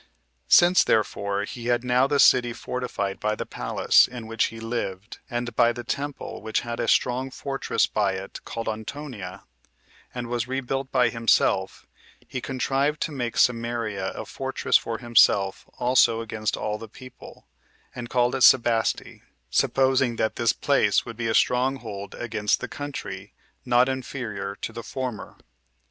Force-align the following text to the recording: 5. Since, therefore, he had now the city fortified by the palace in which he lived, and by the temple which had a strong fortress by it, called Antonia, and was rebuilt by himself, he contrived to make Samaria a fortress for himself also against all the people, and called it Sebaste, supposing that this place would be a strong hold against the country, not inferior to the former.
5. 0.03 0.07
Since, 0.47 0.83
therefore, 0.83 1.43
he 1.43 1.67
had 1.67 1.83
now 1.83 2.07
the 2.07 2.17
city 2.19 2.53
fortified 2.53 3.19
by 3.19 3.35
the 3.35 3.45
palace 3.45 4.07
in 4.07 4.25
which 4.25 4.45
he 4.45 4.59
lived, 4.59 5.19
and 5.29 5.55
by 5.55 5.71
the 5.71 5.83
temple 5.83 6.41
which 6.41 6.61
had 6.61 6.79
a 6.79 6.87
strong 6.87 7.29
fortress 7.29 7.85
by 7.85 8.13
it, 8.13 8.39
called 8.43 8.67
Antonia, 8.67 9.43
and 10.11 10.25
was 10.25 10.47
rebuilt 10.47 10.91
by 10.91 11.09
himself, 11.09 11.85
he 12.27 12.41
contrived 12.41 12.99
to 13.01 13.11
make 13.11 13.37
Samaria 13.37 14.09
a 14.13 14.25
fortress 14.25 14.75
for 14.75 14.97
himself 14.97 15.69
also 15.77 16.19
against 16.21 16.57
all 16.57 16.79
the 16.79 16.89
people, 16.89 17.45
and 17.93 18.09
called 18.09 18.33
it 18.33 18.41
Sebaste, 18.41 19.21
supposing 19.51 20.15
that 20.15 20.35
this 20.35 20.51
place 20.51 21.05
would 21.05 21.15
be 21.15 21.27
a 21.27 21.35
strong 21.35 21.75
hold 21.75 22.15
against 22.15 22.59
the 22.59 22.67
country, 22.67 23.33
not 23.65 23.87
inferior 23.87 24.55
to 24.63 24.73
the 24.73 24.81
former. 24.81 25.37